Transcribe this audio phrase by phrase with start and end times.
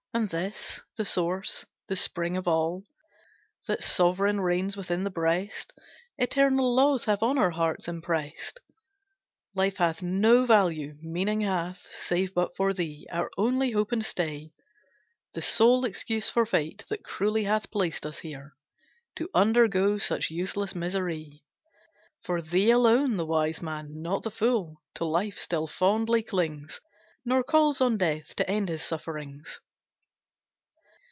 [0.13, 2.83] And this, The source, the spring of all,
[3.67, 5.71] That sovereign reigns within the breast,
[6.17, 8.59] Eternal laws have on our hearts impressed.
[9.55, 14.51] Life hath no value, meaning hath, Save but for thee, our only hope and stay;
[15.33, 18.55] The sole excuse for Fate, That cruelly hath placed us here,
[19.15, 21.45] To undergo such useless misery;
[22.25, 26.81] For thee alone, the wise man, not the fool, To life still fondly clings,
[27.23, 29.61] Nor calls on death to end his sufferings.